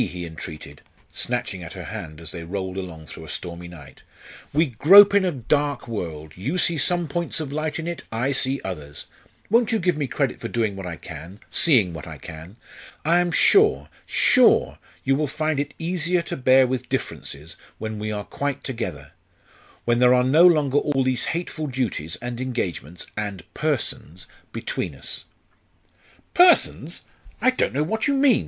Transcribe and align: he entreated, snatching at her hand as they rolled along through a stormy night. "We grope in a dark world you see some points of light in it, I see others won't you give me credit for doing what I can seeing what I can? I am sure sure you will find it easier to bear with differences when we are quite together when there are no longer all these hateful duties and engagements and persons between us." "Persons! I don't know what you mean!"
he 0.07 0.25
entreated, 0.25 0.81
snatching 1.11 1.61
at 1.61 1.73
her 1.73 1.83
hand 1.83 2.19
as 2.19 2.31
they 2.31 2.43
rolled 2.43 2.75
along 2.75 3.05
through 3.05 3.23
a 3.23 3.29
stormy 3.29 3.67
night. 3.67 4.01
"We 4.51 4.65
grope 4.65 5.13
in 5.13 5.23
a 5.23 5.31
dark 5.31 5.87
world 5.87 6.35
you 6.35 6.57
see 6.57 6.79
some 6.79 7.07
points 7.07 7.39
of 7.39 7.51
light 7.53 7.77
in 7.77 7.85
it, 7.87 8.03
I 8.11 8.31
see 8.31 8.59
others 8.63 9.05
won't 9.47 9.71
you 9.71 9.77
give 9.77 9.97
me 9.97 10.07
credit 10.07 10.39
for 10.41 10.47
doing 10.47 10.75
what 10.75 10.87
I 10.87 10.95
can 10.95 11.39
seeing 11.51 11.93
what 11.93 12.07
I 12.07 12.17
can? 12.17 12.55
I 13.05 13.19
am 13.19 13.31
sure 13.31 13.89
sure 14.07 14.79
you 15.03 15.15
will 15.15 15.27
find 15.27 15.59
it 15.59 15.75
easier 15.77 16.23
to 16.23 16.35
bear 16.35 16.65
with 16.65 16.89
differences 16.89 17.55
when 17.77 17.99
we 17.99 18.11
are 18.11 18.23
quite 18.23 18.63
together 18.63 19.11
when 19.85 19.99
there 19.99 20.15
are 20.15 20.23
no 20.23 20.47
longer 20.47 20.79
all 20.79 21.03
these 21.03 21.25
hateful 21.37 21.67
duties 21.67 22.15
and 22.23 22.41
engagements 22.41 23.05
and 23.15 23.43
persons 23.53 24.25
between 24.51 24.95
us." 24.95 25.25
"Persons! 26.33 27.01
I 27.39 27.51
don't 27.51 27.71
know 27.71 27.83
what 27.83 28.07
you 28.07 28.15
mean!" 28.15 28.31